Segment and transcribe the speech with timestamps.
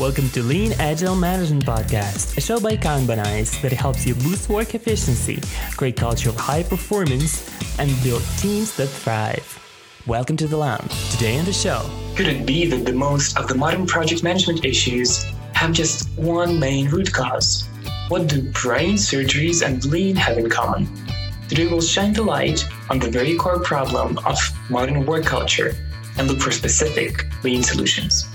[0.00, 4.74] Welcome to Lean Agile Management Podcast, a show by Kanbanize that helps you boost work
[4.74, 5.42] efficiency,
[5.76, 7.46] create culture of high performance,
[7.78, 9.44] and build teams that thrive.
[10.06, 10.88] Welcome to the lab.
[11.10, 11.84] Today on the show.
[12.16, 16.58] Could it be that the most of the modern project management issues have just one
[16.58, 17.68] main root cause?
[18.08, 20.88] What do brain surgeries and lean have in common?
[21.50, 24.38] Today we'll shine the light on the very core problem of
[24.70, 25.74] modern work culture
[26.16, 28.26] and look for specific lean solutions.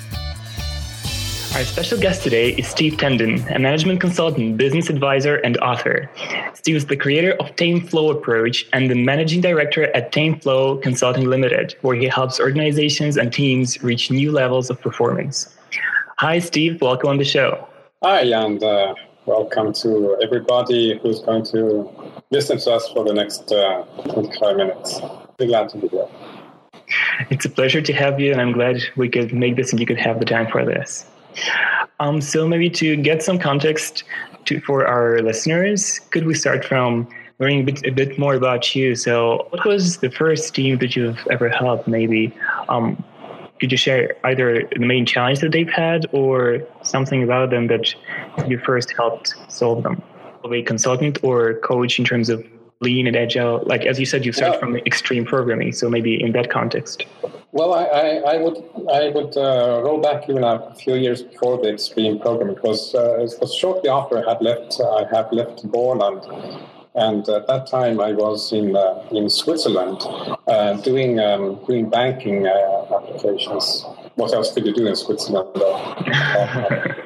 [1.55, 6.12] Our special guest today is Steve Tendon, a management consultant, business advisor, and author.
[6.54, 11.73] Steve is the creator of TameFlow Approach and the managing director at TameFlow Consulting Limited,
[11.80, 15.55] where he helps organizations and teams reach new levels of performance.
[16.18, 16.81] Hi, Steve.
[16.81, 17.66] Welcome on the show.
[18.03, 18.94] Hi, and uh,
[19.26, 21.90] welcome to everybody who's going to
[22.31, 25.00] listen to us for the next uh, 25 minutes.
[25.38, 26.09] Be glad to be here.
[27.30, 29.86] It's a pleasure to have you, and I'm glad we could make this and you
[29.86, 31.06] could have the time for this.
[32.00, 34.03] Um, so maybe to get some context
[34.45, 37.08] to, for our listeners, could we start from
[37.39, 38.95] learning a bit, a bit, more about you?
[38.95, 41.88] So, what was the first team that you've ever helped?
[41.88, 42.33] Maybe
[42.69, 43.03] um,
[43.59, 47.94] could you share either the main challenge that they've had or something about them that
[48.47, 50.02] you first helped solve them?
[50.52, 52.45] A consultant or coach in terms of
[52.86, 53.55] lean and agile?
[53.66, 57.05] Like as you said, you start from extreme programming, so maybe in that context.
[57.52, 58.58] Well, I, I, I would
[59.02, 63.23] I would uh, roll back even a few years before the extreme programming because uh,
[63.25, 66.23] it was shortly after I had left I had left Borland.
[66.95, 69.99] And at that time, I was in uh, in Switzerland
[70.47, 73.86] uh, doing um, doing banking uh, applications.
[74.16, 75.49] What else could you do in Switzerland?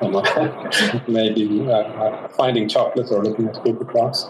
[1.08, 4.24] maybe uh, uh, finding chocolate or looking at cuckoo clocks.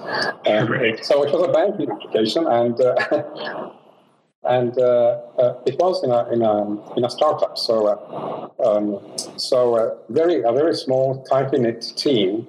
[0.47, 1.05] Um, right.
[1.05, 3.70] So it was a banking application, and uh,
[4.44, 7.59] and uh, uh, it was in a in a in a startup.
[7.59, 9.00] So uh, um,
[9.37, 12.47] so very a very small, tightly knit team,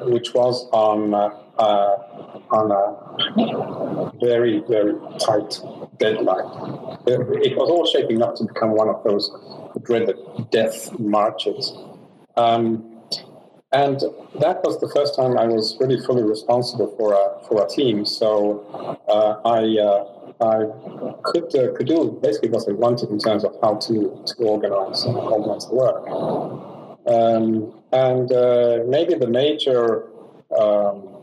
[0.00, 1.14] which was on
[2.50, 5.60] on a very very tight
[5.98, 6.46] deadline.
[7.06, 9.30] It was all shaping up to become one of those
[9.82, 10.16] dreaded
[10.50, 11.72] death marches.
[12.36, 12.96] Um,
[13.72, 14.00] and
[14.40, 18.06] that was the first time I was really fully responsible for a for a team.
[18.06, 18.30] So
[19.08, 20.56] uh, I uh, I
[21.24, 25.02] could uh, could do basically what I wanted in terms of how to to organize
[25.04, 26.04] and organize the work.
[27.06, 30.08] Um, and uh, maybe the major
[30.58, 31.16] um,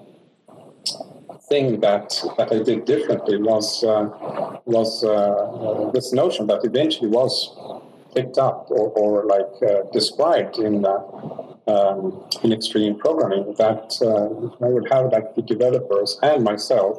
[1.50, 4.10] thing that that I did differently was uh,
[4.66, 7.34] was uh, this notion that eventually was
[8.16, 11.00] picked up or, or like uh, described in uh,
[11.66, 16.98] um, in extreme programming that uh, I would have like the developers and myself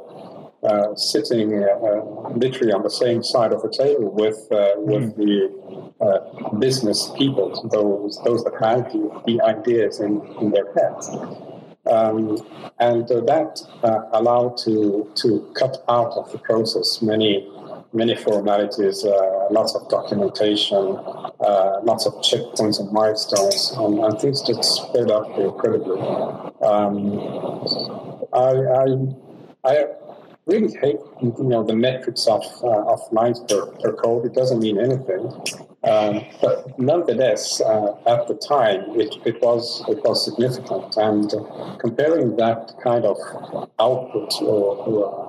[0.65, 5.17] uh, sitting uh, literally on the same side of the table with uh, with mm.
[5.17, 11.11] the business people, those those that have the, the ideas in, in their heads.
[11.91, 12.39] Um,
[12.81, 13.61] and that
[14.15, 17.47] allowed to to cut out of the process many
[17.95, 24.63] many formalities, uh, lots of documentation, uh, lots of checkpoints and milestones, and, things just
[24.63, 26.01] sped up incredibly.
[26.61, 27.19] Um,
[28.33, 28.51] I,
[28.83, 29.87] I, I,
[30.47, 34.27] really hate you know the metrics of uh, of lines per, per code.
[34.27, 35.25] It doesn't mean anything.
[35.85, 41.31] Um, but nonetheless, uh, at the time, it, it was it was significant, and
[41.79, 43.17] comparing that kind of
[43.79, 45.24] output or, or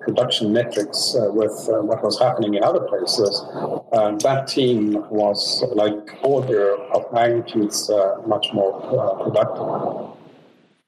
[0.00, 3.44] production metrics uh, with uh, what was happening in other places,
[3.92, 10.16] um, that team was like order of magnitudes uh, much more uh, productive.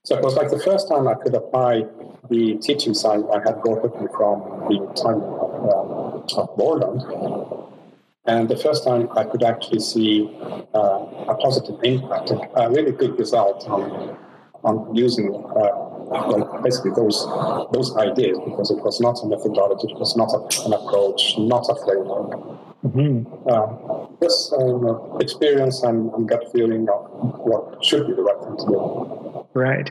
[0.05, 1.85] So it was like the first time I could apply
[2.29, 7.03] the teaching side I had brought with me from the time of, um, of Borland.
[8.25, 10.31] And the first time I could actually see
[10.75, 14.17] a positive impact, a really good result on,
[14.65, 15.93] on using uh,
[16.29, 17.27] like basically those
[17.73, 21.67] those ideas because it was not a methodology, it was not a, an approach, not
[21.69, 22.31] a framework.
[22.85, 23.49] Mm-hmm.
[23.49, 28.57] Uh, just um, experience and, and gut feeling of what should be the right thing
[28.57, 29.47] to do.
[29.55, 29.91] Right.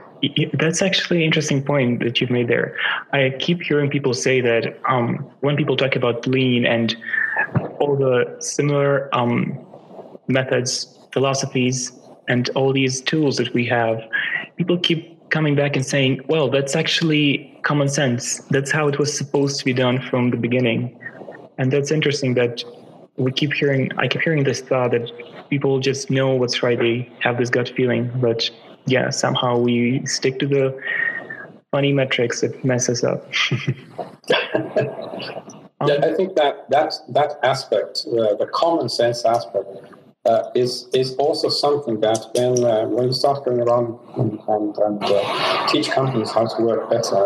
[0.53, 2.75] That's actually an interesting point that you've made there.
[3.13, 6.95] I keep hearing people say that um, when people talk about lean and
[7.79, 9.57] all the similar um,
[10.27, 11.93] methods, philosophies,
[12.27, 14.01] and all these tools that we have,
[14.61, 18.41] people keep coming back and saying, well, that's actually common sense.
[18.51, 20.99] That's how it was supposed to be done from the beginning.
[21.57, 22.63] And that's interesting that
[23.17, 25.09] we keep hearing, I keep hearing this thought that
[25.49, 26.77] people just know what's right.
[26.77, 28.11] They have this gut feeling.
[28.21, 28.51] But
[28.85, 30.79] yeah, somehow we stick to the
[31.71, 33.27] funny metrics that mess us up.
[34.29, 39.67] yeah, I think that that, that aspect, uh, the common sense aspect,
[40.25, 44.77] uh, is is also something that when uh, when you start going around and, and,
[44.77, 47.25] and uh, teach companies how to work better,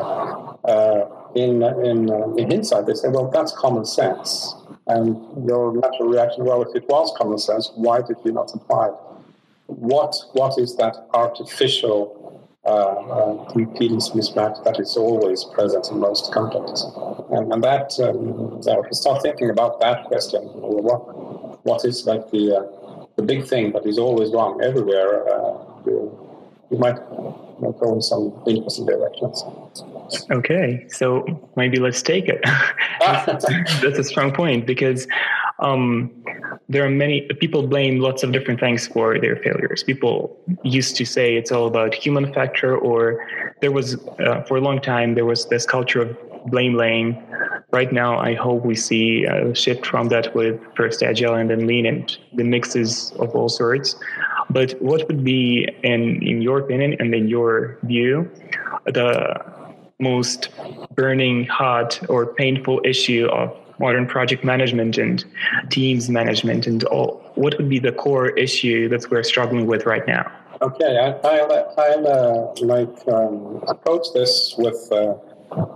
[0.63, 1.05] uh,
[1.35, 4.55] in in uh, in hindsight they say, well, that's common sense,
[4.87, 8.87] and your natural reaction, well, if it was common sense, why did you not apply
[8.87, 8.93] it?
[9.67, 12.25] What what is that artificial
[12.65, 16.83] uh, uh, impedance mismatch that is always present in most companies.
[17.29, 22.31] And, and that, um, if you start thinking about that question, what, what is like
[22.31, 22.84] the, uh,
[23.15, 26.11] the big thing that is always wrong everywhere, uh, you,
[26.69, 26.97] you might,
[27.59, 29.43] might go in some interesting directions.
[30.29, 31.25] Okay, so
[31.55, 32.41] maybe let's take it.
[32.99, 35.07] that's, a strong point because
[35.59, 36.11] um,
[36.69, 39.83] there are many people blame lots of different things for their failures.
[39.83, 43.25] People used to say it's all about human factor, or
[43.61, 46.17] there was uh, for a long time there was this culture of
[46.51, 47.13] blame laying
[47.75, 51.67] right now, I hope we see a shift from that with first agile and then
[51.67, 53.95] lean and the mixes of all sorts.
[54.49, 58.31] But what would be, in, in your opinion and in your view,
[58.85, 59.43] the
[59.99, 60.49] most
[60.95, 65.25] burning, hot, or painful issue of modern project management and
[65.69, 67.21] teams management and all?
[67.35, 70.31] What would be the core issue that we're struggling with right now?
[70.61, 75.15] Okay, I, will I'll uh, like um, approach this with uh,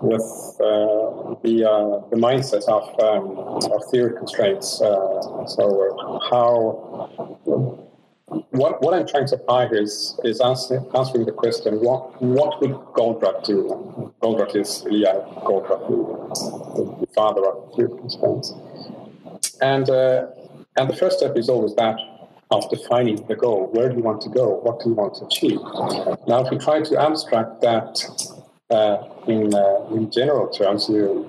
[0.01, 4.81] with uh, the uh, the mindset of um, of theory constraints.
[4.81, 7.09] Uh, so how
[8.51, 12.61] what, what I'm trying to apply here is, is answer, answering the question what what
[12.61, 14.13] would Goldratt do?
[14.21, 15.13] Goldratt is Eli
[15.47, 15.87] Goldratt,
[16.75, 18.53] the, the father of theory constraints.
[19.61, 20.27] And, uh,
[20.77, 21.97] and the first step is always that
[22.51, 23.69] of defining the goal.
[23.71, 24.59] Where do you want to go?
[24.63, 25.59] What do you want to achieve?
[26.27, 28.03] Now, if we try to abstract that
[28.71, 31.25] uh, in, uh, in general terms, you,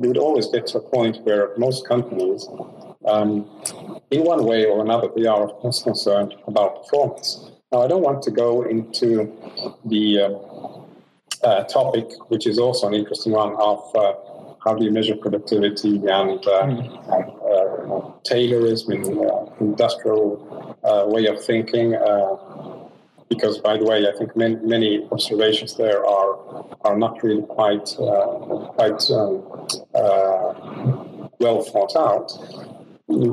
[0.00, 2.46] you would always get to a point where most companies,
[3.06, 3.48] um,
[4.10, 7.50] in one way or another, they are of course concerned about performance.
[7.72, 9.32] Now, I don't want to go into
[9.84, 14.12] the uh, uh topic, which is also an interesting one, of uh,
[14.64, 18.14] how do you measure productivity and, mm.
[18.28, 20.76] Taylorism in industrial
[21.06, 21.94] way of thinking
[23.28, 27.88] because by the way, I think many, many observations there are are not really quite
[27.98, 29.42] uh, quite um,
[29.94, 32.30] uh, well thought out.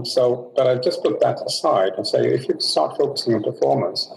[0.06, 4.10] So, but I just put that aside and say if you start focusing on performance,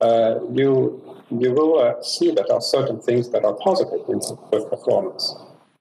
[0.00, 4.20] uh, you you will uh, see that there are certain things that are positive in
[4.52, 5.34] with performance.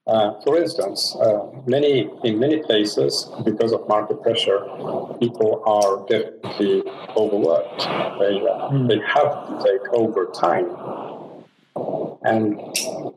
[0.07, 4.59] Uh, for instance, uh, many in many places, because of market pressure,
[5.19, 6.83] people are definitely
[7.17, 7.79] overworked.
[8.19, 8.87] They uh, mm.
[8.87, 10.69] they have to take over time,
[12.21, 12.61] and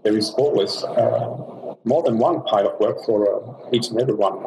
[0.02, 1.36] there is always uh,
[1.84, 4.38] more than one pile of work for uh, each and every one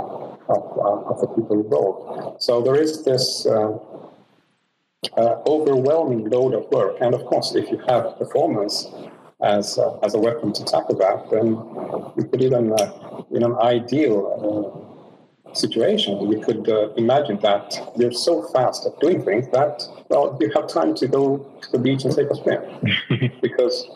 [0.50, 2.42] of, uh, of, the people involved.
[2.42, 3.46] So there is this.
[5.48, 8.88] overwhelming load of work, and of course, if you have performance
[9.42, 11.48] as uh, as a weapon to tackle that, then
[12.18, 14.18] you could even, uh, in an ideal
[15.46, 20.38] uh, situation, you could uh, imagine that you're so fast at doing things that well,
[20.40, 22.62] you have time to go to the beach and take a swim
[23.42, 23.88] because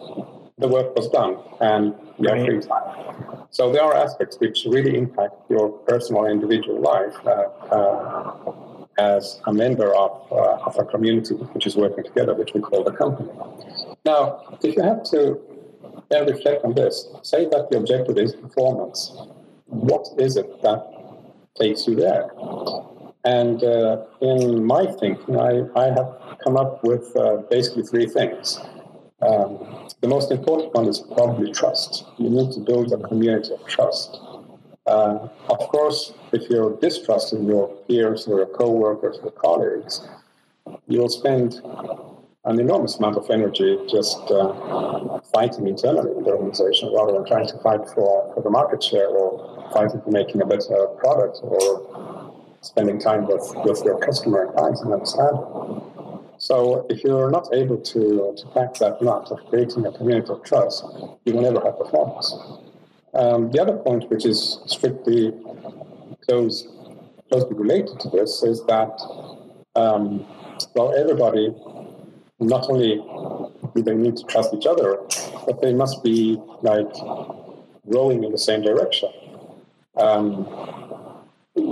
[0.57, 3.45] the work was done and you have free time.
[3.51, 7.29] So there are aspects which really impact your personal individual life uh,
[7.71, 8.53] uh,
[8.97, 12.91] as a member of, of a community which is working together, which we call the
[12.91, 13.29] company.
[14.05, 15.39] Now, if you have to
[16.09, 19.11] then reflect on this, say that the objective is performance.
[19.65, 20.81] What is it that
[21.59, 22.29] takes you there?
[23.25, 28.59] And uh, in my thinking, I, I have come up with uh, basically three things.
[29.21, 32.05] Um, the most important one is probably trust.
[32.17, 34.19] You need to build a community of trust.
[34.87, 40.07] Uh, of course, if you're distrusting your peers or your co-workers or colleagues,
[40.87, 41.61] you'll spend
[42.45, 47.47] an enormous amount of energy just uh, fighting internally in the organization rather than trying
[47.47, 52.35] to fight for, for the market share or fighting for making a better product or
[52.61, 55.37] spending time with, with your customer and clients and understand.
[56.37, 60.43] So if you're not able to, to crack that nut of creating a community of
[60.43, 60.83] trust,
[61.25, 62.35] you will never have performance.
[63.15, 65.33] Um, the other point, which is strictly
[66.27, 66.67] close,
[67.29, 68.99] closely related to this, is that
[69.75, 70.25] um,
[70.73, 71.53] well, everybody
[72.39, 72.95] not only
[73.75, 74.99] do they need to trust each other,
[75.45, 76.91] but they must be like
[77.85, 79.09] rowing in the same direction.
[79.95, 80.84] Um,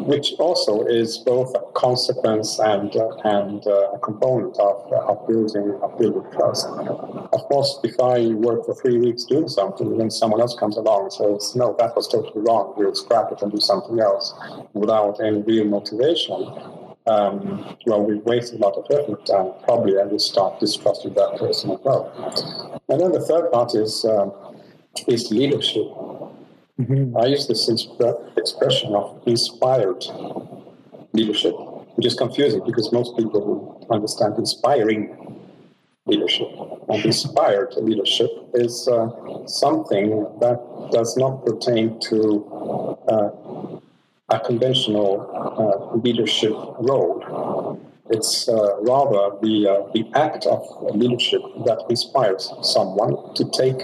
[0.05, 5.27] which also is both a consequence and uh, and uh, a component of, uh, of
[5.27, 6.67] building of building trust.
[6.67, 10.77] Of course, if I work for three weeks doing something, and then someone else comes
[10.77, 12.73] along and says, "No, that was totally wrong.
[12.77, 14.33] We'll scrap it and do something else,"
[14.73, 16.37] without any real motivation,
[17.07, 21.37] um, well, we've wasted a lot of effort and probably I will start distrusting that
[21.37, 22.11] person as well.
[22.87, 24.31] And then the third part is, um,
[25.07, 25.87] is leadership.
[26.83, 27.17] Mm-hmm.
[27.17, 27.69] I use this
[28.37, 30.03] expression of inspired
[31.13, 31.53] leadership,
[31.95, 35.15] which is confusing because most people understand inspiring
[36.05, 36.47] leadership.
[36.89, 40.09] And inspired leadership is uh, something
[40.41, 40.59] that
[40.91, 43.29] does not pertain to uh,
[44.29, 47.79] a conventional uh, leadership role.
[48.09, 50.61] It's uh, rather the, uh, the act of
[50.93, 53.81] leadership that inspires someone to take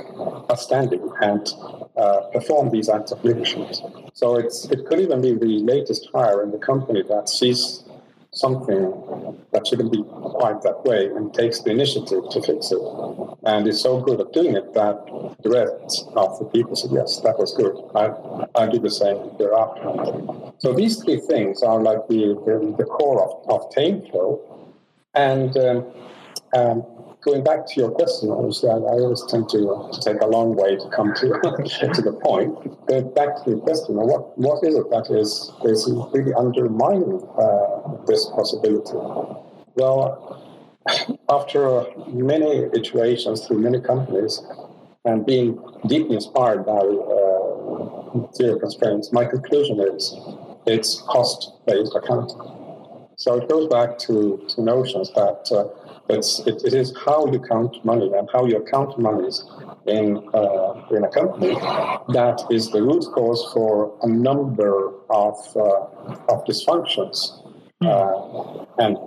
[0.49, 1.47] a standing and
[1.99, 3.67] uh, perform these acts of leadership.
[4.13, 7.83] So it's, it could even be the latest hire in the company that sees
[8.31, 8.93] something
[9.51, 12.79] that shouldn't be quite that way and takes the initiative to fix it.
[13.43, 14.97] And is so good at doing it that
[15.43, 17.75] the rest of the people say, yes, that was good.
[17.95, 18.05] I,
[18.55, 20.53] I'll do the same thereafter.
[20.59, 24.39] So these three things are like the, the, the core of, of TameFlow.
[25.15, 25.85] And um,
[26.55, 26.85] um,
[27.21, 30.77] going back to your question, obviously, I, I always tend to, take a long way
[30.77, 31.27] to come to
[31.93, 32.55] to the point.
[32.87, 38.05] But back to your question, what what is it that is is really undermining uh,
[38.05, 38.97] this possibility?
[39.75, 40.41] Well,
[41.29, 44.41] after many iterations through many companies
[45.05, 50.15] and being deeply inspired by uh, theory constraints, my conclusion is
[50.65, 52.59] it's cost-based accounting.
[53.17, 57.39] So it goes back to, to notions that uh, it's, it, it is how you
[57.39, 59.43] count money and how you account monies
[59.85, 61.53] in, uh, in a company
[62.13, 67.43] that is the root cause for a number of, uh, of dysfunctions.
[67.81, 67.87] Hmm.
[67.87, 68.97] Uh, and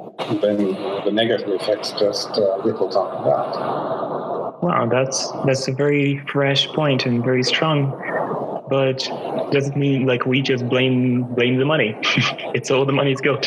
[0.40, 0.56] then
[1.04, 4.02] the negative effects just uh, ripple down that.
[4.62, 7.90] Wow, that's that's a very fresh point and very strong.
[8.70, 8.98] But
[9.50, 11.98] does it mean like we just blame blame the money?
[12.54, 13.44] it's all the money's good.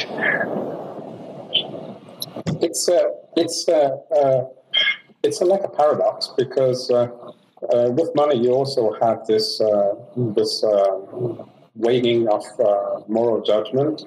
[2.61, 4.45] It's uh, it's uh, uh,
[5.23, 7.07] it's like a paradox because uh,
[7.73, 10.63] uh, with money you also have this uh, this
[11.75, 12.43] weighing of
[13.07, 14.03] moral judgment.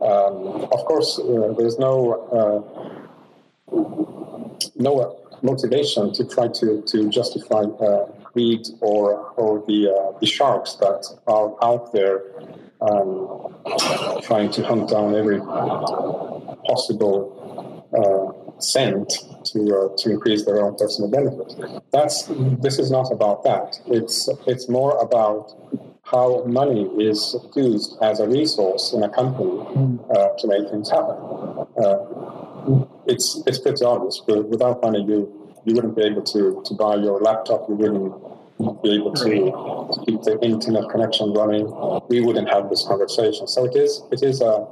[0.00, 1.18] Um, of course,
[1.56, 1.94] there's no
[4.76, 7.64] no motivation to try to to justify
[8.32, 12.22] greed or or the the sharks that are out there
[12.80, 13.54] um,
[14.22, 15.40] trying to hunt down every
[16.66, 17.43] possible
[17.96, 19.12] uh, cent
[19.44, 21.54] to uh, to increase their own personal benefit.
[21.92, 22.24] That's
[22.60, 23.78] this is not about that.
[23.86, 25.52] It's it's more about
[26.04, 29.58] how money is used as a resource in a company
[30.14, 31.16] uh, to make things happen.
[33.06, 34.22] It's it's pretty obvious.
[34.26, 35.18] Without money, you
[35.64, 37.68] you wouldn't be able to to buy your laptop.
[37.68, 38.14] You wouldn't
[38.58, 41.66] be able to, keep the internet connection running,
[42.08, 43.46] we wouldn't have this conversation.
[43.46, 44.66] So it is it is a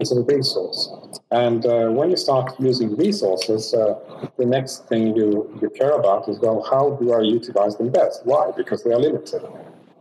[0.00, 0.92] it's a resource.
[1.30, 3.94] And uh, when you start using resources, uh,
[4.38, 8.24] the next thing you, you care about is well, how do I utilize them best?
[8.24, 8.50] Why?
[8.56, 9.42] Because they are limited.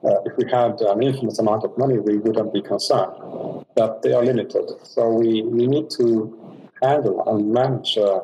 [0.03, 3.13] Uh, if we had an infinite amount of money, we wouldn't be concerned.
[3.75, 4.69] But they are limited.
[4.83, 8.19] So we, we need to handle and manage uh,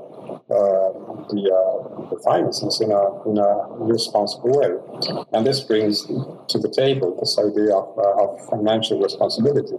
[0.49, 5.25] the, uh, the finances in a, in a responsible way.
[5.33, 9.77] And this brings to the table this idea of, uh, of financial responsibility.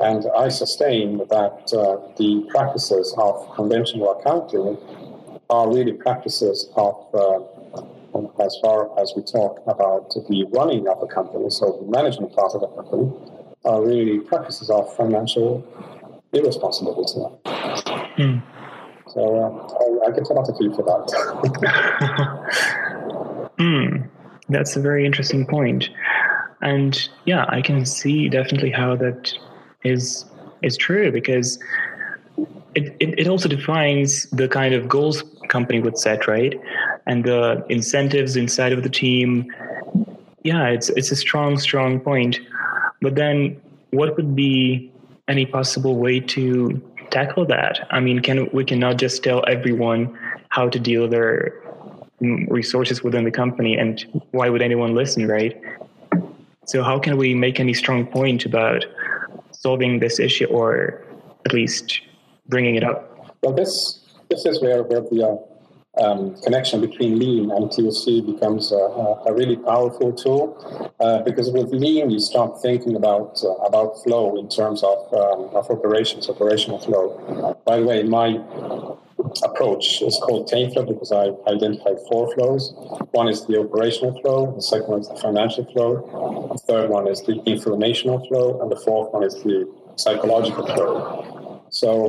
[0.00, 4.78] And I sustain that uh, the practices of conventional accounting
[5.50, 11.06] are really practices of, uh, as far as we talk about the running of a
[11.06, 13.10] company, so the management part of a company,
[13.64, 15.64] are really practices of financial
[16.32, 17.20] irresponsibility.
[18.18, 18.42] Mm.
[19.14, 21.06] So uh, I, I, get a lot of you for that.
[23.58, 24.08] mm,
[24.48, 25.90] that's a very interesting point.
[26.60, 29.32] And yeah, I can see definitely how that
[29.84, 30.24] is
[30.62, 31.58] is true because
[32.74, 36.60] it, it, it also defines the kind of goals company would set, right?
[37.06, 39.52] And the incentives inside of the team.
[40.42, 42.40] Yeah, it's it's a strong, strong point.
[43.00, 43.60] But then
[43.90, 44.92] what would be
[45.28, 47.86] any possible way to tackle that?
[47.90, 51.54] I mean, can we cannot just tell everyone how to deal their
[52.20, 55.60] resources within the company, and why would anyone listen, right?
[56.66, 58.84] So, how can we make any strong point about
[59.52, 61.02] solving this issue, or
[61.46, 62.00] at least
[62.48, 63.34] bringing it up?
[63.42, 64.00] Well, this
[64.30, 65.57] this is where where the uh,
[65.98, 68.76] um, connection between Lean and TOC becomes a,
[69.26, 74.36] a really powerful tool uh, because with Lean you start thinking about uh, about flow
[74.38, 77.58] in terms of, um, of operations, operational flow.
[77.64, 78.40] by the way, my
[79.42, 82.72] approach is called TameFlow because I identify four flows.
[83.12, 87.08] One is the operational flow, the second one is the financial flow, the third one
[87.08, 91.62] is the informational flow, and the fourth one is the psychological flow.
[91.70, 92.06] So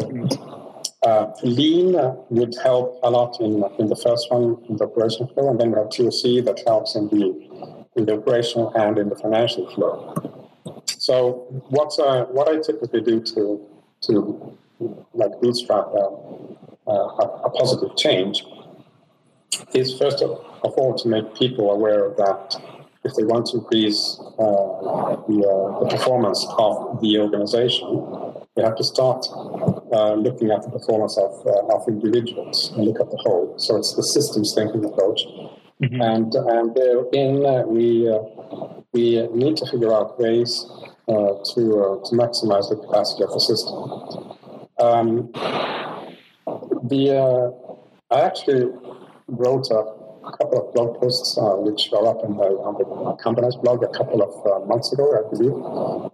[1.06, 1.94] uh, lean
[2.29, 5.72] would help a lot in, in the first one, in the operational flow, and then
[5.72, 10.39] we have TOC that helps in the, in the operational and in the financial flow.
[10.88, 13.65] So what's, uh, what I typically do to,
[14.01, 14.58] to
[15.13, 16.10] like bootstrap uh,
[16.88, 18.46] uh a positive change
[19.74, 22.56] is first of all to make people aware that
[23.03, 27.88] if they want to increase uh, the, uh, the, performance of the organization,
[28.56, 29.25] they have to start
[29.91, 33.53] uh, looking at the performance of, uh, of individuals and look at the whole.
[33.58, 35.22] So it's the systems thinking approach.
[35.81, 36.01] Mm-hmm.
[36.01, 38.19] And, and therein, uh, we, uh,
[38.91, 40.65] we need to figure out ways
[41.08, 44.38] to, to maximize the capacity of the system.
[44.79, 45.31] Um,
[46.88, 47.53] the,
[48.12, 48.72] I actually
[49.27, 53.55] wrote a a couple of blog posts uh, which were up the, on the company's
[53.55, 55.53] blog a couple of uh, months ago, I believe,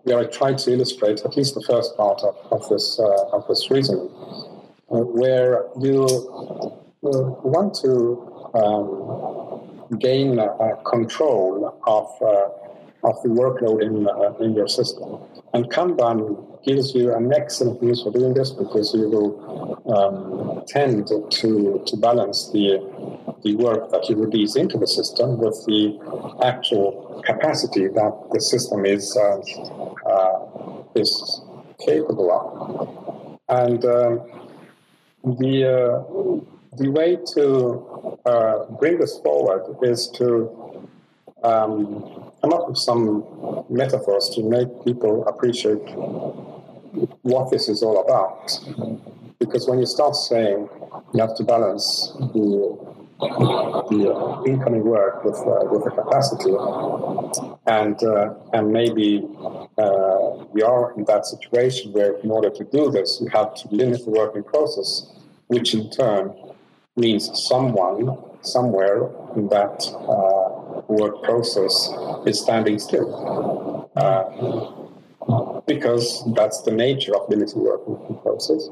[0.03, 3.47] where I tried to illustrate at least the first part of, of this uh, of
[3.47, 4.09] this reasoning,
[4.91, 6.05] uh, where you
[7.01, 7.91] want to
[8.55, 10.39] um, gain
[10.85, 12.64] control of uh,
[13.03, 15.19] of the workload in uh, in your system,
[15.53, 21.07] and Kanban gives you an excellent means for doing this because you will um, tend
[21.07, 22.79] to to balance the
[23.43, 25.97] the work that you release into the system with the
[26.43, 29.39] actual capacity that the system is uh,
[30.09, 31.41] uh, is
[31.85, 33.29] capable of.
[33.47, 34.21] And um,
[35.39, 40.64] the uh, the way to uh, bring this forward is to
[41.45, 43.23] um, come up with some
[43.69, 45.85] metaphors to make people appreciate
[47.21, 48.59] what this is all about.
[49.39, 50.69] Because when you start saying
[51.13, 52.95] you have to balance the
[53.89, 56.51] the uh, incoming work with uh, with the capacity,
[57.65, 59.25] and uh, and maybe
[59.77, 63.67] uh, we are in that situation where in order to do this, you have to
[63.69, 65.13] limit the working process,
[65.47, 66.33] which in turn
[66.97, 69.77] means someone somewhere in that
[70.07, 70.44] uh,
[70.87, 71.89] work process
[72.25, 73.89] is standing still.
[73.95, 78.69] Uh, because that's the nature of limited working process.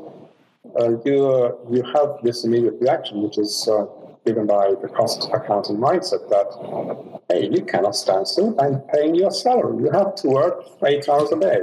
[1.05, 3.67] you you have this immediate reaction, which is
[4.25, 6.49] given by the cost accounting mindset that,
[7.29, 8.55] hey, you cannot stand still.
[8.59, 9.83] I'm paying your salary.
[9.83, 11.61] You have to work eight hours a day.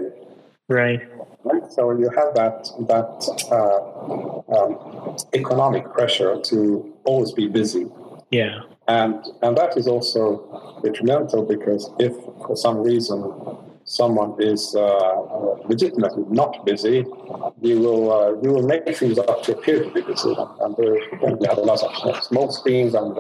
[0.69, 1.01] Right.
[1.43, 1.73] Right.
[1.73, 3.11] So you have that that
[3.51, 7.87] uh, um, economic pressure to always be busy.
[8.31, 8.61] Yeah.
[8.91, 12.13] And and that is also detrimental because if
[12.47, 13.19] for some reason
[13.85, 15.17] someone is uh,
[15.73, 17.05] legitimately not busy,
[17.61, 21.47] you will uh, you will make things up to appear to be busy, and we
[21.47, 23.17] have a lot of smoke screens and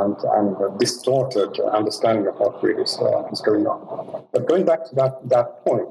[0.00, 3.80] and and distorted understanding of what really is, uh, is going on.
[4.32, 5.88] But going back to that that point,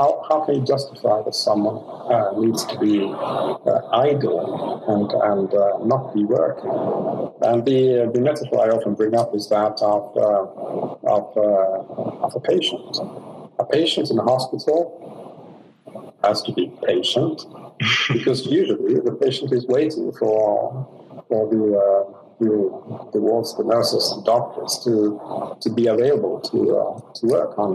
[0.00, 1.78] how, how can you justify that someone
[2.10, 6.70] uh, needs to be uh, idle and, and uh, not be working?
[7.42, 12.34] And the, the metaphor I often bring up is that of, uh, of, uh, of
[12.34, 12.98] a patient
[13.60, 14.82] a patient in a hospital
[16.24, 17.44] has to be patient
[18.12, 20.86] because usually the patient is waiting for
[21.28, 25.20] for the uh, the, the wards, the nurses, the doctors to
[25.60, 27.72] to be available to uh, to work on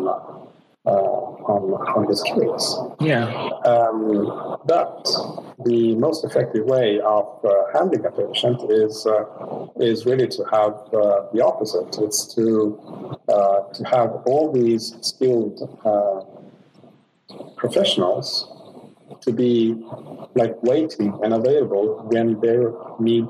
[0.85, 2.67] uh, on on this case.
[2.99, 3.25] Yeah.
[3.65, 5.07] Um, but
[5.65, 10.73] the most effective way of uh, handling a patient is uh, is really to have
[10.93, 11.97] uh, the opposite.
[11.99, 12.79] It's to
[13.29, 16.21] uh, to have all these skilled uh,
[17.55, 18.51] professionals
[19.21, 19.75] to be
[20.35, 23.29] like waiting and available when their need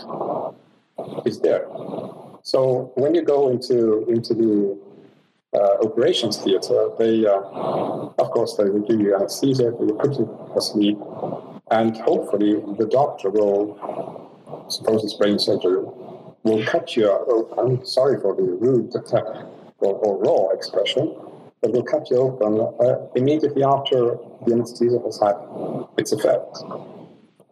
[1.26, 1.68] is there.
[2.44, 4.85] So when you go into into the
[5.62, 7.40] operations theater, they, uh,
[8.18, 10.98] of course, they will give you anesthesia, they will put you asleep,
[11.72, 15.84] and hopefully the doctor will, suppose it's brain surgery,
[16.44, 17.86] will cut you open.
[17.86, 18.94] Sorry for the rude
[19.80, 21.16] or, or raw expression,
[21.62, 25.36] but will cut you open uh, immediately after the anesthesia has had
[25.98, 26.58] its effect.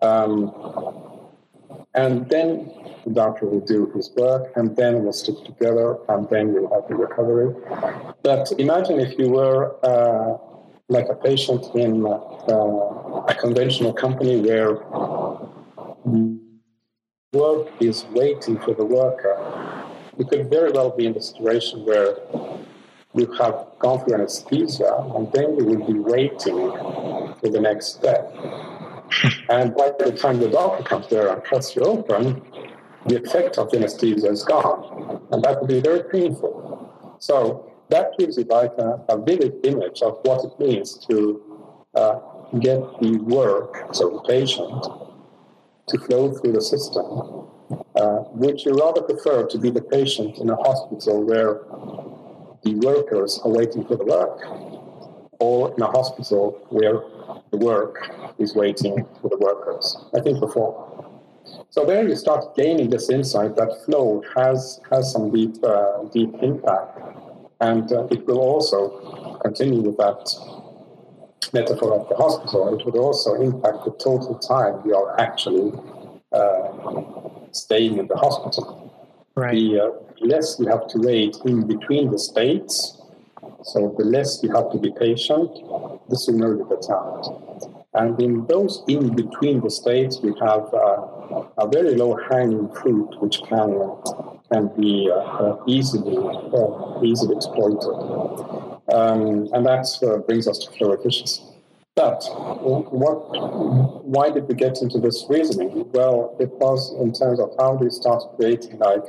[0.02, 1.03] Um,
[1.96, 2.72] and then
[3.06, 6.88] the doctor will do his work, and then we'll stick together, and then we'll have
[6.88, 7.54] the recovery.
[8.24, 10.38] But imagine if you were uh,
[10.90, 14.74] like a patient in uh, a conventional company where
[17.34, 19.36] work is waiting for the worker.
[20.18, 22.18] You could very well be in the situation where
[23.16, 26.72] you have gone through anesthesia, and then you will be waiting
[27.40, 28.32] for the next step.
[29.50, 32.42] And by the time the doctor comes there and cuts you open,
[33.06, 35.22] the effect of the anesthesia is gone.
[35.32, 37.18] And that would be very painful.
[37.20, 41.42] So that gives you like a, a vivid image of what it means to
[41.96, 42.20] uh,
[42.60, 44.84] get the work, so the patient,
[45.88, 47.48] to flow through the system,
[47.96, 51.62] uh, would you rather prefer to be the patient in a hospital where
[52.64, 54.40] the workers are waiting for the work,
[55.40, 57.02] or in a hospital where
[57.52, 59.98] the work is waiting for the workers?
[60.16, 61.04] I think before.
[61.70, 66.34] So there you start gaining this insight that flow has has some deep uh, deep
[66.42, 67.00] impact,
[67.60, 70.24] and uh, it will also continue with that
[71.54, 72.78] metaphor of the hospital.
[72.78, 75.72] It would also impact the total time you are actually
[76.32, 76.72] uh,
[77.52, 78.66] staying in the hospital.
[79.36, 79.54] Right.
[79.54, 79.90] The uh,
[80.22, 83.02] less you have to wait in between the states,
[83.64, 85.50] so the less you have to be patient,
[86.10, 87.84] the sooner you get out.
[87.94, 93.22] And in those in between the states, we have uh, a very low hanging fruit
[93.22, 93.70] which can
[94.52, 97.96] can be uh, easily uh, easily exploited,
[98.92, 101.44] um, and that uh, brings us to flow efficiency.
[101.96, 104.04] But what?
[104.04, 105.86] Why did we get into this reasoning?
[105.92, 109.06] Well, it was in terms of how we start creating like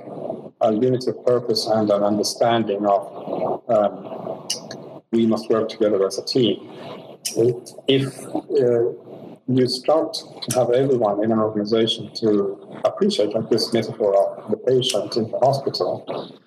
[0.60, 4.33] a unity of purpose and an understanding of um,
[5.14, 6.56] we must work together as a team.
[7.88, 8.92] If uh,
[9.46, 14.56] you start to have everyone in an organization to appreciate like this metaphor of the
[14.56, 15.90] patient in the hospital,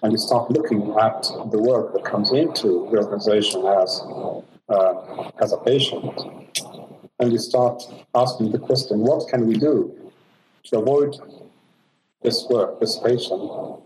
[0.01, 4.01] and you start looking at the work that comes into the organization as
[4.69, 6.13] uh, as a patient,
[7.19, 10.11] and you start asking the question, what can we do
[10.65, 11.15] to avoid
[12.21, 13.41] this work, this patient,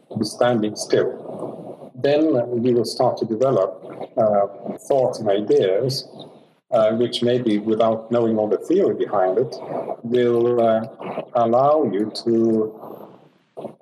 [0.10, 1.61] to be standing still?
[1.96, 3.84] Then we will start to develop
[4.18, 6.08] uh, thoughts and ideas,
[6.72, 9.56] uh, which maybe without knowing all the theory behind it,
[10.04, 10.86] will uh,
[11.36, 12.92] allow you to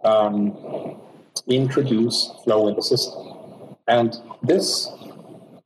[0.04, 1.00] um,
[1.48, 3.76] introduce flow in the system.
[3.88, 4.88] And this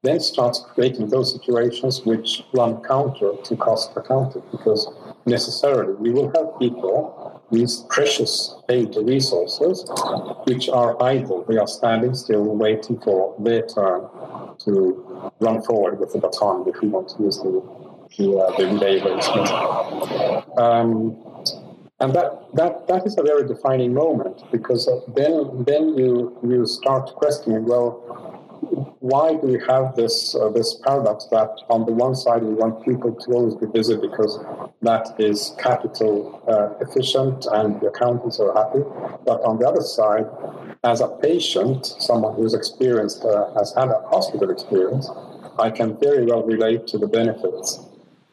[0.03, 4.91] then starts creating those situations which run counter to cost accounting because
[5.25, 7.22] necessarily we will have people
[7.53, 9.85] with precious paid resources
[10.47, 11.45] which are idle.
[11.47, 14.01] They are standing still waiting for their turn
[14.65, 17.53] to run forward with the baton if we want to use the
[18.17, 19.27] the, uh, the relay race
[20.57, 21.17] um,
[22.03, 27.15] and that, that, that is a very defining moment because then, then you, you start
[27.15, 28.42] questioning, well,
[29.03, 32.85] why do we have this uh, this paradox that on the one side we want
[32.85, 34.39] people to always be busy because
[34.81, 38.79] that is capital uh, efficient and the accountants are happy,
[39.25, 40.25] but on the other side,
[40.85, 45.09] as a patient, someone who's experienced uh, has had a hospital experience,
[45.59, 47.81] I can very well relate to the benefits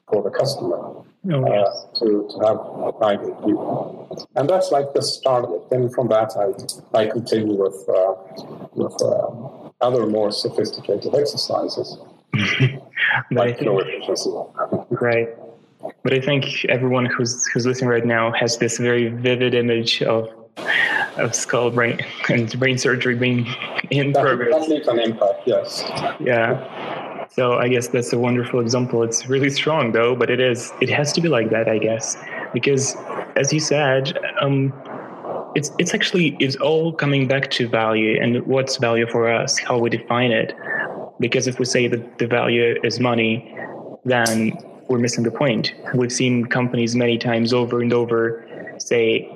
[0.08, 1.02] for the customer.
[1.28, 1.68] Oh, yes.
[1.68, 4.26] uh, to, to have idle people.
[4.36, 5.68] And that's like the start of it.
[5.68, 8.14] Then from that, I, I continue with, uh,
[8.72, 11.98] with uh, other more sophisticated exercises.
[13.32, 13.70] like think,
[14.90, 15.28] right.
[16.02, 20.28] But I think everyone who's who's listening right now has this very vivid image of
[21.16, 23.46] of skull brain and brain surgery being
[23.90, 24.52] in that, progress.
[24.52, 25.84] That leaves an impact, yes.
[26.20, 26.89] Yeah.
[27.32, 29.04] So I guess that's a wonderful example.
[29.04, 32.16] It's really strong though, but it is it has to be like that, I guess,
[32.52, 32.96] because
[33.36, 34.72] as you said, um,
[35.54, 39.78] it's it's actually it's all coming back to value and what's value for us, how
[39.78, 40.54] we define it.
[41.20, 43.54] Because if we say that the value is money,
[44.04, 44.52] then
[44.88, 45.72] we're missing the point.
[45.94, 48.44] We've seen companies many times over and over
[48.78, 49.28] say,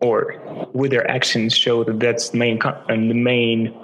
[0.00, 0.40] or
[0.72, 3.74] with their actions show that that's the main and the main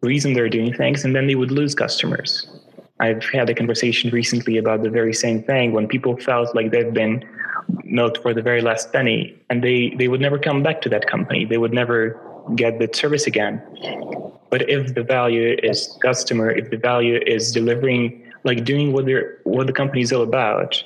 [0.00, 2.48] reason they're doing things, and then they would lose customers.
[3.02, 6.94] I've had a conversation recently about the very same thing when people felt like they've
[6.94, 7.24] been
[7.82, 11.08] milked for the very last penny and they they would never come back to that
[11.08, 11.44] company.
[11.44, 11.98] They would never
[12.54, 13.60] get the service again.
[14.50, 18.02] But if the value is customer if the value is delivering
[18.44, 20.82] like doing what they're what the company is all about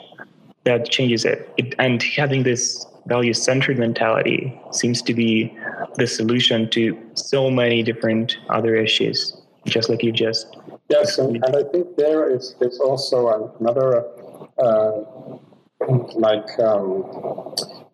[0.64, 5.54] that changes it, it and having this value centered mentality seems to be
[5.96, 6.80] the solution to
[7.14, 10.55] so many different other issues just like you just
[10.88, 14.04] yes and, and i think there is is also another
[14.58, 14.92] uh,
[16.14, 17.04] like um,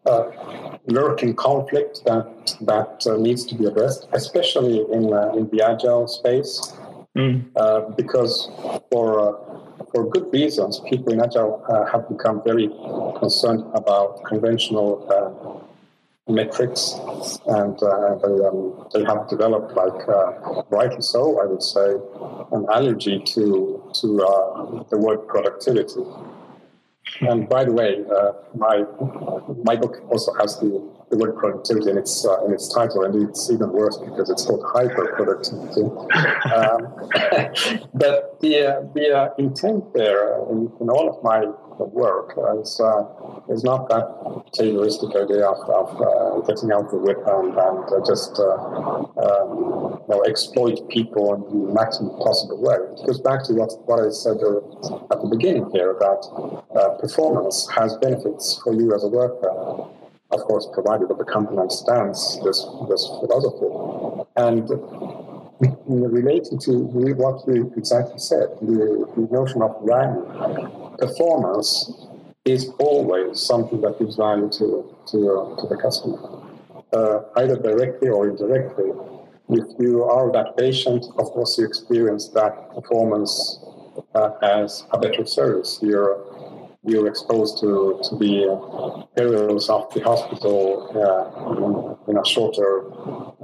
[0.07, 5.63] uh, lurking conflict that that uh, needs to be addressed, especially in uh, in the
[5.63, 6.75] agile space,
[7.17, 7.45] mm.
[7.57, 8.51] Uh, because
[8.91, 12.69] for uh, for good reasons, people in agile uh, have become very
[13.19, 15.67] concerned about conventional
[16.29, 16.95] metrics,
[17.47, 20.07] and they um, they have developed, like
[20.71, 21.97] rightly so, I would say,
[22.53, 24.07] an allergy to to
[24.91, 26.03] the word productivity.
[27.21, 28.85] And by the way, uh, my
[29.65, 30.81] my book also has the
[31.12, 34.46] the word productivity in its uh, in its title, and it's even worse because it's
[34.46, 35.83] called hyper productivity.
[36.57, 36.81] um,
[37.94, 41.44] but the uh, the uh, intent there in, in, all of my
[41.79, 43.05] work is uh,
[43.53, 44.09] is not that
[44.57, 49.12] Tayloristic idea of, of getting out the whip and, and just um,
[50.01, 52.77] you know, exploit people in the maximum possible way.
[52.96, 54.40] It goes back to what what I said
[55.12, 59.92] at the beginning here that performance has benefits for you as a worker
[60.33, 63.68] of course, provided that the company understands this, this philosophy.
[64.37, 64.68] And
[65.87, 66.73] relating to
[67.23, 70.25] what you exactly said, the, the notion of value,
[70.99, 72.09] performance
[72.45, 76.18] is always something that gives value to, to, to the customer,
[76.92, 78.90] uh, either directly or indirectly.
[79.49, 83.61] If you are that patient, of course, you experience that performance
[84.14, 85.79] uh, as a better service.
[85.83, 86.25] You're
[86.85, 92.90] you're exposed to, to the perils of the hospital uh, in, a shorter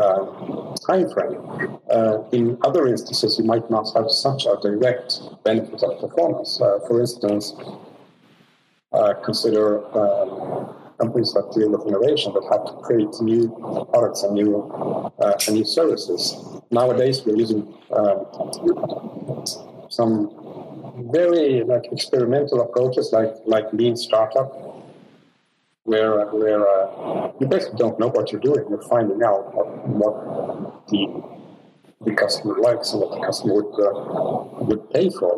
[0.01, 1.79] uh, time frame.
[1.91, 6.61] Uh, in other instances, you might not have such a direct benefit of performance.
[6.61, 7.55] Uh, for instance,
[8.93, 13.49] uh, consider um, companies that deal with innovation that have to create new
[13.93, 14.63] products and new
[15.21, 16.35] uh, and new services.
[16.73, 18.27] Nowadays, we're using um,
[19.89, 20.48] some
[21.11, 24.69] very like experimental approaches like like lean startup
[25.85, 28.65] where where uh, you basically don't know what you're doing.
[28.69, 31.03] You're finding out what, what the
[32.05, 35.35] the customer likes and what the customer would uh, would pay for.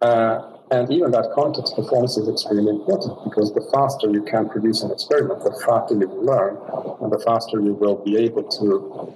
[0.00, 4.82] Uh, and even that context performance is extremely important because the faster you can produce
[4.82, 6.56] an experiment, the faster you will learn,
[7.00, 9.14] and the faster you will be able to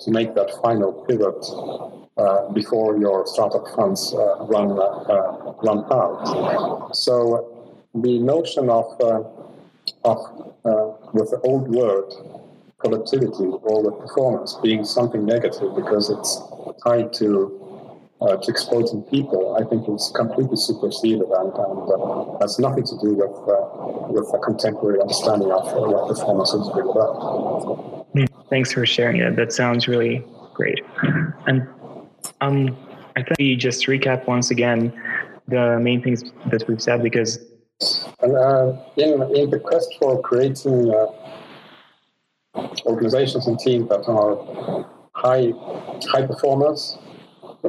[0.00, 6.96] to make that final pivot uh, before your startup funds uh, run uh, run out.
[6.96, 8.86] So the notion of
[10.04, 10.18] of
[11.12, 12.12] with the old word
[12.78, 16.42] productivity or with performance being something negative because it's
[16.84, 17.66] tied to
[18.20, 22.98] uh, to exploiting people, I think is completely superseded and, and uh, has nothing to
[23.02, 28.06] do with uh, with a contemporary understanding of what performance is really about.
[28.12, 28.24] Hmm.
[28.48, 29.36] Thanks for sharing it.
[29.36, 30.24] That sounds really
[30.54, 30.80] great.
[31.46, 31.68] And
[32.40, 32.76] um,
[33.16, 34.92] I think we just recap once again
[35.48, 37.38] the main things that we've said because.
[38.20, 41.06] And, uh, in, in the quest for creating uh,
[42.86, 45.52] organizations and teams that are high
[46.10, 46.98] high performers,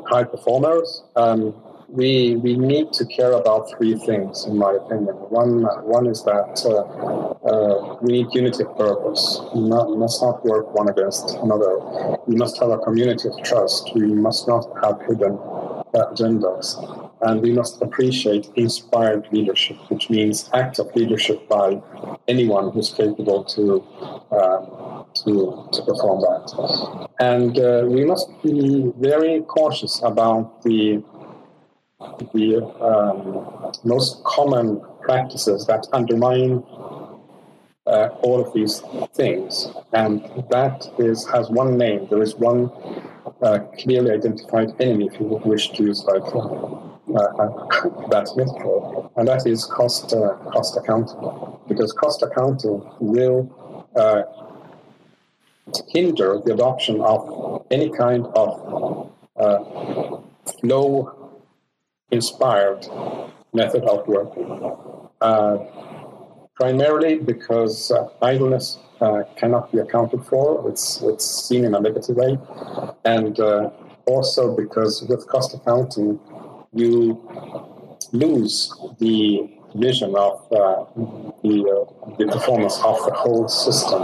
[0.05, 1.53] high performers, um,
[1.87, 5.15] we we need to care about three things, in my opinion.
[5.29, 9.41] One one is that uh, uh, we need unity of purpose.
[9.55, 11.79] We, not, must not work one against another.
[12.27, 13.91] We must have a community of trust.
[13.95, 15.37] We must not have hidden
[15.93, 16.67] agendas,
[17.21, 21.81] and we must appreciate inspired leadership, which means active leadership by
[22.27, 23.83] anyone who's capable to.
[24.31, 24.87] Uh,
[25.23, 27.09] to, to perform that.
[27.19, 31.01] And uh, we must be very cautious about the
[31.99, 36.63] the um, most common practices that undermine
[37.87, 38.81] uh, all of these
[39.13, 39.67] things.
[39.93, 42.07] And that is has one name.
[42.09, 42.69] There is one
[43.41, 49.27] uh, clearly identified enemy, if you wish to use like uh, uh that metaphor, and
[49.27, 51.17] that is cost uh, cost accounting.
[51.67, 54.23] Because cost accounting will uh,
[55.89, 59.11] hinder the adoption of any kind of
[60.61, 61.16] flow
[62.11, 62.87] inspired
[63.53, 65.09] method of working.
[65.21, 65.57] Uh,
[66.55, 72.15] primarily because uh, idleness uh, cannot be accounted for, it's, it's seen in a negative
[72.15, 72.37] way,
[73.05, 73.69] and uh,
[74.05, 76.19] also because with cost accounting,
[76.73, 77.21] you
[78.11, 80.85] lose the vision of uh,
[81.43, 84.01] the, uh, the performance of the whole system.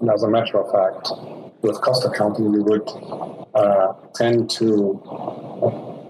[0.00, 1.10] and as a matter of fact,
[1.60, 2.86] with cost accounting, you would
[4.14, 5.33] tend to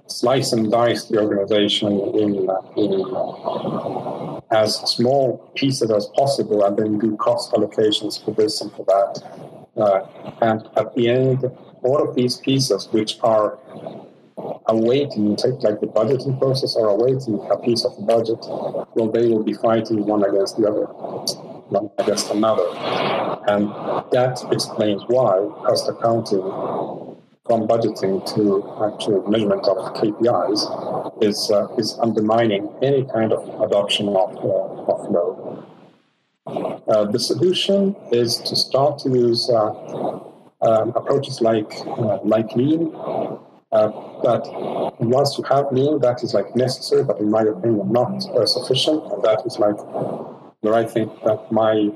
[0.07, 2.95] slice and dice the organization in, in
[4.51, 9.23] as small pieces as possible and then do cost allocations for this and for that.
[9.77, 10.07] Uh,
[10.41, 11.45] and at the end,
[11.83, 13.59] all of these pieces, which are
[14.67, 18.39] awaiting, take like the budgeting process or awaiting a piece of the budget,
[18.95, 22.67] well, they will be fighting one against the other, one against another.
[23.49, 23.69] And
[24.13, 25.37] that explains why
[25.67, 26.41] cost accounting
[27.47, 28.43] from budgeting to
[28.89, 35.07] actual measurement of KPIs is uh, is undermining any kind of adoption of uh, of
[35.07, 35.65] flow.
[36.47, 39.71] Uh, the solution is to start to use uh,
[40.63, 42.95] um, approaches like uh, like lean.
[43.73, 43.89] Uh,
[44.23, 44.45] but
[45.01, 49.03] once you have lean, that is like necessary, but in my opinion, not sufficient.
[49.13, 49.77] And that is like
[50.61, 51.91] where I think that my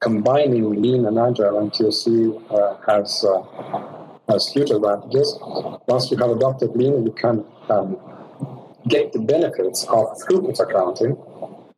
[0.00, 3.24] combining lean and agile and TOC has
[4.28, 5.38] has huge advantages.
[5.86, 7.96] Once you have adopted lean, you can um,
[8.88, 11.16] get the benefits of throughput accounting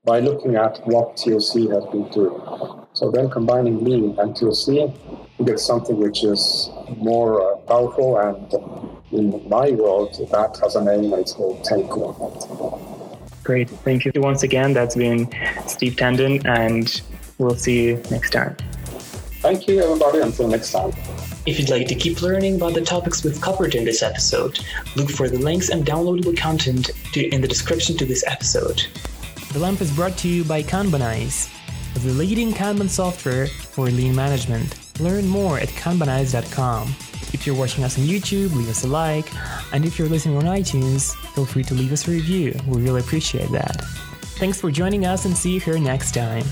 [0.05, 2.41] by looking at what TOC has been doing.
[2.93, 4.69] So then combining lean and TOC,
[5.39, 10.85] you get something which is more uh, powerful and in my world, that has a
[10.85, 13.11] name and it's called Tenko.
[13.43, 13.69] Great.
[13.69, 14.73] Thank you once again.
[14.73, 15.29] That's been
[15.67, 17.01] Steve Tendon, and
[17.39, 18.57] we'll see you next time.
[19.41, 20.21] Thank you, everybody.
[20.21, 20.93] Until next time.
[21.47, 24.61] If you'd like to keep learning about the topics we've covered in this episode,
[24.95, 28.87] look for the links and downloadable content to, in the description to this episode.
[29.53, 31.51] The Lamp is brought to you by Kanbanize,
[31.95, 34.79] the leading Kanban software for lean management.
[35.01, 36.89] Learn more at kanbanize.com.
[37.33, 39.33] If you're watching us on YouTube, leave us a like.
[39.73, 42.55] And if you're listening on iTunes, feel free to leave us a review.
[42.67, 43.83] We really appreciate that.
[44.39, 46.45] Thanks for joining us and see you here next time.